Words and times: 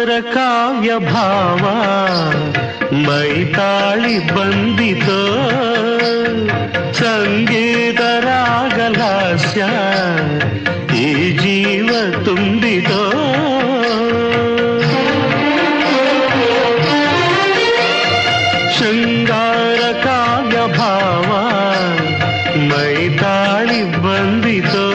ಶೃಂಗಾರ 0.00 0.12
ಕಾವ್ಯ 0.34 0.92
ಭಾವ 1.06 1.62
ಮೈತಾಳಿ 3.02 4.14
ಬಂದಿತೋ 4.28 5.18
ಸಂಗೀತ 7.00 8.00
ರಾಗಲಾಸ್ಯ 8.26 9.62
ಈ 11.00 11.08
ಜೀವ 11.42 11.90
ತುಂಬಿತೋ 12.24 13.02
ಶೃಂಗಾರ 18.76 19.80
ಕಾವ್ಯ 20.04 20.58
ಭಾವ 20.76 21.30
ಮೈತಾಳಿ 22.70 23.80
ಬಂದಿತೋ 24.02 24.86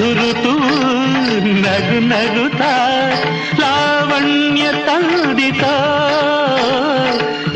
ಮಧುರುತು 0.00 0.52
ನಗು 1.62 1.98
ನಗುತ್ತ 2.10 2.62
ಲಾವಣ್ಯ 3.60 4.64
ತಂದಿತ. 4.86 5.64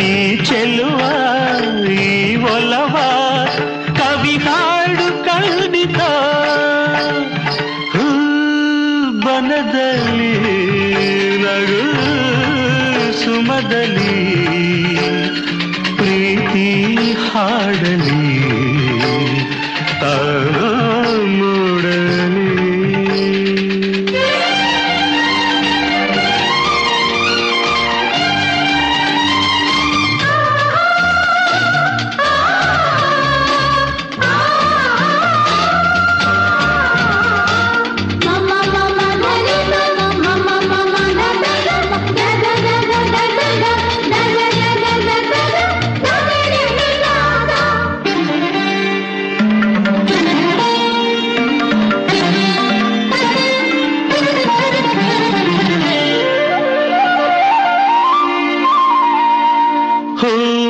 ಈ 0.08 0.10
ಚೆಲುವ, 0.48 1.00
ಈ 2.00 2.36
ಒಲವ 2.54 2.96
ಕವಿ 4.00 4.34
ಹಾಡು 4.46 5.08
ಕಂಡಿತ 5.26 6.00
ಬನದಲ್ಲಿ 9.24 10.34
ನಗು, 11.44 11.82
ಸುಮದಲ್ಲಿ 13.22 14.16
ಪ್ರೀತಿ 15.96 16.68
ಹಾಡಲಿ. 17.28 18.03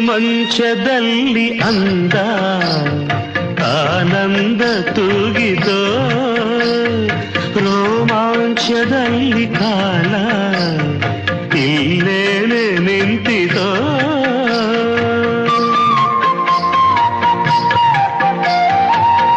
ಮಂಚದಲ್ಲಿ 0.10 1.48
ಅಂದ 1.60 2.16
ಆನಂದ 3.70 4.64
ತೂಗಿದೋ 4.90 5.82
ರೋಮಾಂಚದಲ್ಲಿ 7.66 9.46
ಕಾಲ 9.54 10.14
ಇಲ್ಲೇನೆ 11.66 12.64
ನಿಂತಿದೋ 12.80 13.70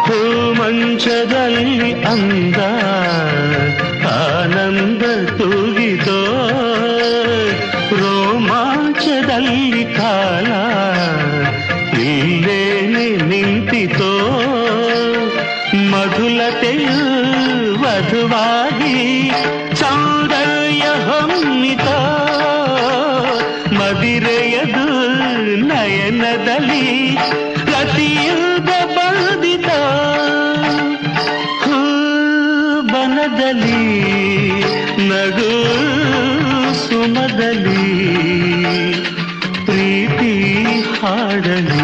ಹೂ 0.07 0.19
ಮಂಚದಲ್ಲಿ 0.53 1.91
ಅಂದ 2.05 2.59
ಆನಂದ 4.15 5.03
ತೂಗಿದೋ 5.37 5.46
ನಿಂತಿತೋ 13.30 14.12
ಮಧುಲತೆಯು 15.92 16.98
ವಧುವಾಗಿ 17.82 18.96
ಸೌಂದರ್ಯ 19.74 20.84
ಹೊಮ್ಮಿತ 21.06 21.88
ಮದಿರೆಯದು 23.78 24.86
ನಯನದಲ್ಲಿ 25.68 26.86
ರತಿಯುಗ 27.72 28.70
ಬಂದಿತ 28.96 29.70
ಬನದಲ್ಲಿ 32.92 33.84
ನಗು 35.08 35.52
ಸುಮದಲ್ಲಿ 36.82 37.86
ಪ್ರೀತಿ 39.66 40.32
ಹಾಡಲಿ 40.94 41.77